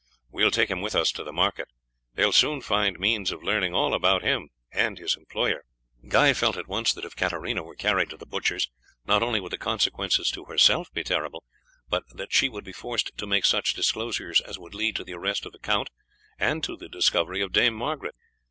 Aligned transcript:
We 0.31 0.43
will 0.43 0.49
take 0.49 0.71
him 0.71 0.81
with 0.81 0.95
us 0.95 1.11
to 1.11 1.23
the 1.23 1.31
market; 1.31 1.67
they 2.15 2.25
will 2.25 2.31
soon 2.31 2.61
find 2.61 2.97
means 2.97 3.31
of 3.31 3.43
learning 3.43 3.75
all 3.75 3.93
about 3.93 4.23
him 4.23 4.49
and 4.71 4.97
his 4.97 5.15
employer." 5.15 5.63
Guy 6.07 6.33
felt 6.33 6.57
at 6.57 6.67
once 6.67 6.91
that 6.91 7.05
if 7.05 7.15
Katarina 7.15 7.61
were 7.61 7.75
carried 7.75 8.09
to 8.09 8.17
the 8.17 8.25
butchers, 8.25 8.67
not 9.05 9.21
only 9.21 9.39
would 9.39 9.51
the 9.51 9.59
consequences 9.59 10.31
to 10.31 10.45
herself 10.45 10.91
be 10.91 11.03
terrible, 11.03 11.43
but 11.87 12.01
that 12.15 12.33
she 12.33 12.49
would 12.49 12.63
be 12.65 12.73
forced 12.73 13.15
to 13.15 13.27
make 13.27 13.45
such 13.45 13.75
disclosures 13.75 14.41
as 14.41 14.57
would 14.57 14.73
lead 14.73 14.95
to 14.95 15.03
the 15.03 15.13
arrest 15.13 15.45
of 15.45 15.51
the 15.51 15.59
count, 15.59 15.91
and 16.39 16.63
to 16.63 16.75
the 16.75 16.89
discovery 16.89 17.39
of 17.41 17.51
Dame 17.51 17.75
Margaret. 17.75 18.15